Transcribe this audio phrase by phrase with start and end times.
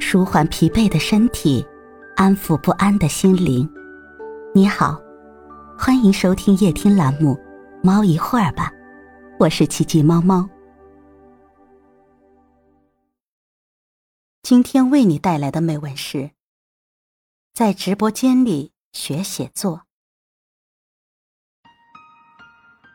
[0.00, 1.66] 舒缓疲惫的身体，
[2.16, 3.68] 安抚不安的心灵。
[4.54, 5.00] 你好，
[5.78, 7.34] 欢迎收听夜听栏目
[7.82, 8.70] 《猫一会儿吧》，
[9.38, 10.48] 我是奇迹猫猫。
[14.42, 16.30] 今天为你带来的美文是：
[17.52, 19.82] 在直播间里学写作。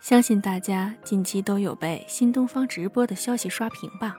[0.00, 4.16] 相信大家近期都有被新东方直播的消息刷屏吧？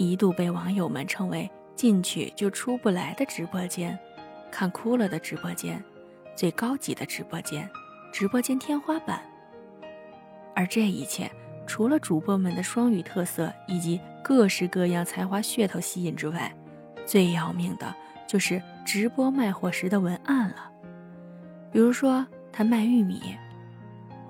[0.00, 3.98] 一度被网友们称为“进去就出不来的直播间”，
[4.50, 5.78] 看哭了的直播间，
[6.34, 7.68] 最高级的直播间，
[8.10, 9.20] 直播间天花板。
[10.54, 11.30] 而这一切，
[11.66, 16.50] 除了主播们的双语特色以及各式各样才华噱头吸引之外，
[17.04, 17.94] 最要命的
[18.26, 20.72] 就是直播卖货时的文案了。
[21.70, 23.20] 比如说，他卖玉米，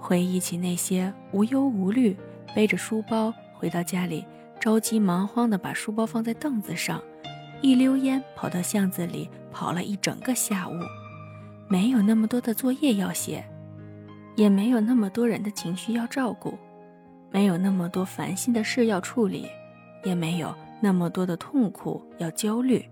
[0.00, 2.16] 回忆起那些无忧无虑，
[2.56, 4.26] 背着书包回到家里。
[4.60, 7.02] 着急忙慌地把书包放在凳子上，
[7.62, 10.74] 一溜烟跑到巷子里跑了一整个下午，
[11.66, 13.42] 没有那么多的作业要写，
[14.36, 16.58] 也没有那么多人的情绪要照顾，
[17.30, 19.48] 没有那么多烦心的事要处理，
[20.04, 22.84] 也没有那么多的痛苦要焦虑。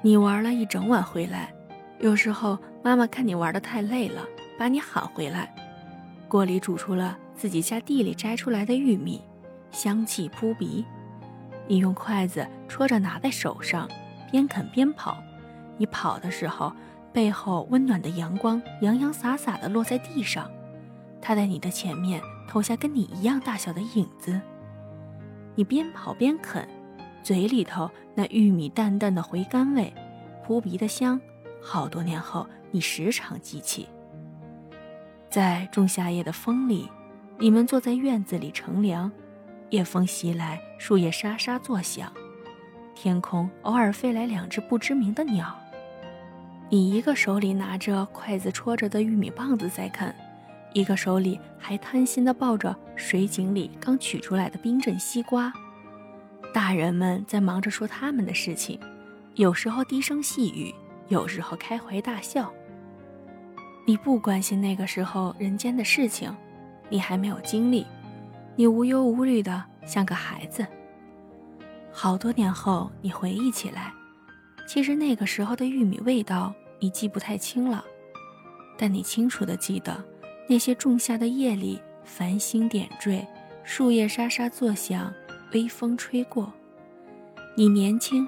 [0.00, 1.52] 你玩了一整晚回来，
[2.00, 4.26] 有时候妈妈看你玩的太累了，
[4.58, 5.54] 把你喊回来，
[6.26, 9.20] 锅里煮出了自己家地里摘出来的玉米。
[9.72, 10.84] 香气扑鼻，
[11.66, 13.88] 你用筷子戳着拿在手上，
[14.30, 15.16] 边啃边跑。
[15.78, 16.72] 你跑的时候，
[17.12, 20.48] 背后温暖的阳光洋洋洒洒地落在地上，
[21.20, 24.38] 它在你的前面投下跟你一样大小的影子。
[25.54, 26.68] 你边跑边啃，
[27.22, 29.92] 嘴里头那玉米淡淡的回甘味，
[30.44, 31.20] 扑鼻的香，
[31.62, 33.88] 好多年后你时常记起。
[35.30, 36.90] 在仲夏夜的风里，
[37.38, 39.10] 你们坐在院子里乘凉。
[39.72, 42.12] 夜风袭来，树叶沙沙作响，
[42.94, 45.58] 天空偶尔飞来两只不知名的鸟。
[46.68, 50.14] 你一个手里拿着筷子戳着的玉米棒子在啃，
[50.74, 55.50] 一个手里还贪心地抱着水井里刚取出来的冰镇西瓜。
[56.52, 58.78] 大人们在忙着说他们的事情，
[59.36, 60.74] 有时候低声细语，
[61.08, 62.52] 有时候开怀大笑。
[63.86, 66.30] 你不关心那个时候人间的事情，
[66.90, 67.86] 你还没有经历。
[68.54, 70.66] 你无忧无虑的像个孩子。
[71.90, 73.92] 好多年后，你回忆起来，
[74.66, 77.84] 其实那个时候的玉米味道你记不太清了，
[78.76, 80.02] 但你清楚的记得
[80.48, 83.26] 那些仲夏的夜里，繁星点缀，
[83.64, 85.12] 树叶沙沙作响，
[85.52, 86.52] 微风吹过。
[87.54, 88.26] 你年轻，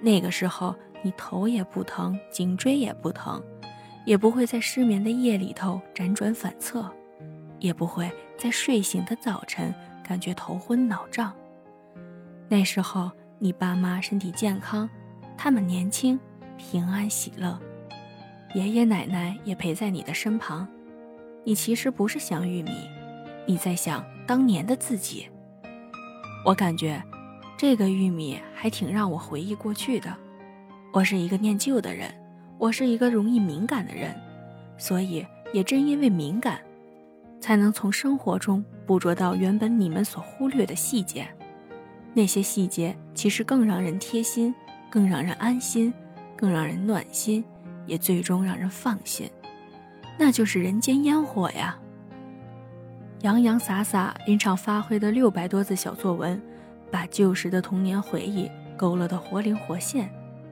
[0.00, 3.42] 那个时候你头也不疼，颈椎也不疼，
[4.04, 6.90] 也不会在失眠的夜里头辗转反侧。
[7.60, 8.10] 也不会
[8.42, 9.72] 在睡醒的早晨
[10.02, 11.32] 感觉头昏脑胀。
[12.48, 13.08] 那时候
[13.38, 14.90] 你爸妈身体健康，
[15.38, 16.18] 他们年轻、
[16.56, 17.56] 平安、喜乐，
[18.52, 20.66] 爷爷奶奶也陪在你的身旁。
[21.44, 22.72] 你其实不是想玉米，
[23.46, 25.28] 你在想当年的自己。
[26.44, 27.00] 我感觉
[27.56, 30.12] 这个玉米还挺让我回忆过去的。
[30.92, 32.12] 我是一个念旧的人，
[32.58, 34.12] 我是一个容易敏感的人，
[34.76, 36.60] 所以也正因为敏感。
[37.42, 41.26] 才能从生活中捕捉到原本你们所忽略的细节，
[42.14, 44.54] 那些细节其实更让人贴心，
[44.88, 45.92] 更让人安心，
[46.36, 47.44] 更让人暖心，
[47.84, 49.28] 也最终让人放心。
[50.16, 51.76] 那就是人间烟火呀！
[53.22, 56.40] 洋洋洒洒临场发挥的六百多字小作文，
[56.92, 60.08] 把旧时的童年回忆勾勒得活灵活现，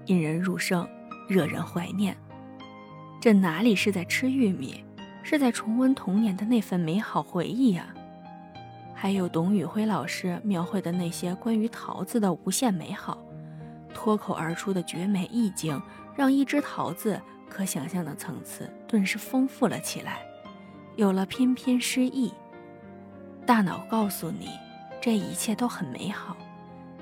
[0.06, 0.84] 引人入胜，
[1.28, 2.16] 惹人怀念。
[3.20, 4.82] 这哪里是在吃玉米？
[5.30, 7.86] 是在重温童年的那份美好回忆呀，
[8.92, 13.16] 还有董宇辉老师描绘的那些关于桃子的无限美好，
[13.94, 15.80] 脱口而出的绝美意境，
[16.16, 20.18] 让一只桃子可想象的层次顿时丰富了起来，
[20.96, 22.32] 有了翩翩诗意。
[23.46, 24.48] 大脑告诉你，
[25.00, 26.36] 这一切都很美好，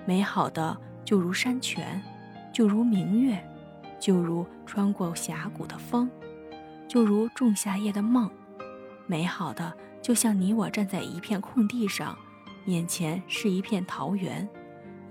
[0.04, 1.98] 美好的就如山泉，
[2.52, 3.42] 就如明月，
[3.98, 6.10] 就如穿过峡谷的风。
[6.88, 8.30] 就如仲夏夜的梦，
[9.06, 12.16] 美好的就像你我站在一片空地上，
[12.64, 14.48] 眼前是一片桃园，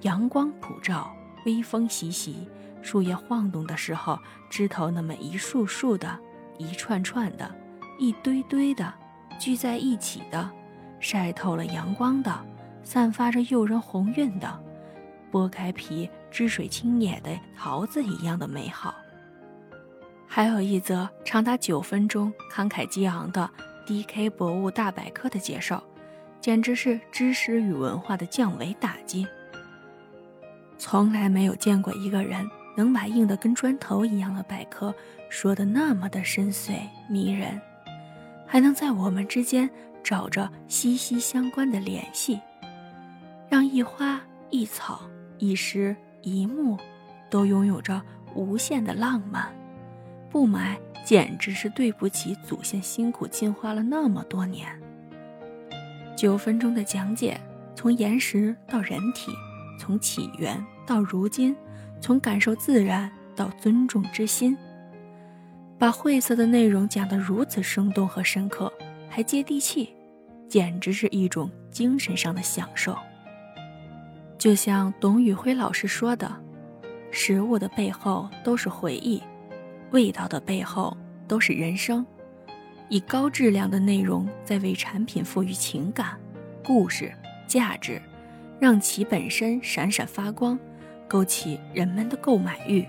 [0.01, 1.15] 阳光普照，
[1.45, 2.47] 微风习习，
[2.81, 4.18] 树叶晃动的时候，
[4.50, 6.19] 枝头那么一束束的，
[6.57, 7.53] 一串串的，
[8.00, 8.91] 一堆堆的，
[9.39, 10.50] 聚在一起的，
[11.00, 12.44] 晒透了阳光的，
[12.81, 14.59] 散发着诱人红晕的，
[15.31, 18.95] 剥开皮，汁水清野的桃子一样的美好。
[20.37, 23.49] 还有一则长达九分钟、慷慨激昂的
[23.87, 25.83] DK 博物大百科的介绍，
[26.39, 29.25] 简直是知识与文化的降维打击。
[30.77, 34.93] 从来没有见过一个人能把硬的跟砖头一样的百科
[35.27, 37.59] 说的那么的深邃迷人，
[38.45, 39.67] 还能在我们之间
[40.03, 42.39] 找着息息相关的联系，
[43.49, 45.01] 让一花一草
[45.39, 46.77] 一诗一木
[47.27, 47.99] 都拥有着
[48.35, 49.51] 无限的浪漫。
[50.29, 54.68] 不买简直是对不起祖先辛苦进化了那么多年。
[56.15, 57.39] 九分钟的讲解，
[57.75, 59.31] 从岩石到人体，
[59.79, 61.56] 从起源到如今，
[62.01, 64.57] 从感受自然到尊重之心，
[65.77, 68.71] 把晦涩的内容讲得如此生动和深刻，
[69.07, 69.94] 还接地气，
[70.50, 72.97] 简直是一种精神上的享受。
[74.39, 76.31] 就像董宇辉老师说的
[77.12, 79.21] ：“食物的背后都是回忆。”
[79.91, 80.95] 味道的背后
[81.27, 82.05] 都是人生，
[82.89, 86.17] 以高质量的内容在为产品赋予情感、
[86.63, 87.13] 故事、
[87.47, 88.01] 价值，
[88.59, 90.59] 让其本身闪闪发光，
[91.07, 92.85] 勾起人们的购买欲。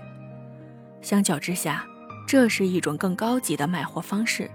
[1.01, 1.85] 相较之下，
[2.27, 4.49] 这是一种更高级的卖货方式。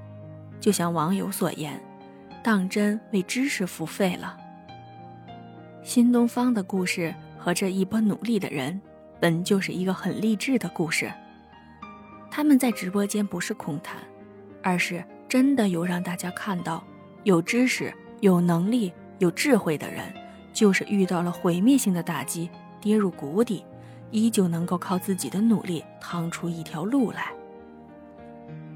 [0.60, 1.80] 就像网友所言
[2.42, 4.36] ：“当真为知识付费了。”
[5.82, 8.80] 新东方的故事和这一波努力的人，
[9.20, 11.12] 本就是一个很励志的故事。
[12.36, 13.96] 他们在直播间不是空谈，
[14.60, 16.82] 而是真的有让大家看到，
[17.22, 20.12] 有知识、有能力、有智慧的人，
[20.52, 22.50] 就是遇到了毁灭性的打击，
[22.80, 23.64] 跌入谷底，
[24.10, 27.32] 依旧能够靠自己的努力趟出一条路来。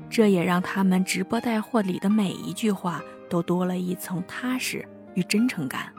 [0.08, 5.93] 这也让他们直播带货里的每一句话都多了一层踏实与真诚感，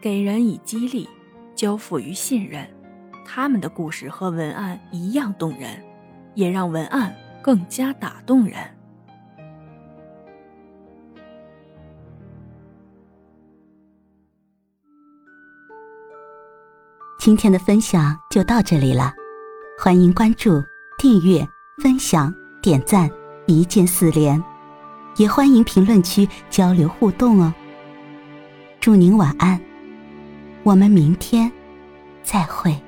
[0.00, 1.08] 给人以激励，
[1.54, 2.68] 交付于信任。
[3.24, 5.84] 他们的故事和文案一样动人。
[6.38, 7.12] 也让文案
[7.42, 8.54] 更加打动人。
[17.18, 19.12] 今天的分享就到这里了，
[19.82, 20.62] 欢迎关注、
[20.96, 21.44] 订阅、
[21.82, 22.32] 分享、
[22.62, 23.10] 点赞，
[23.48, 24.40] 一键四连，
[25.16, 27.52] 也欢迎评论区交流互动哦。
[28.78, 29.60] 祝您晚安，
[30.62, 31.50] 我们明天
[32.22, 32.80] 再会。